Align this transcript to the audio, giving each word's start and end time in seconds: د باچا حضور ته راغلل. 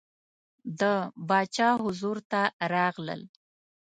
د 0.79 0.81
باچا 1.27 1.69
حضور 1.83 2.17
ته 2.31 2.41
راغلل. 2.73 3.21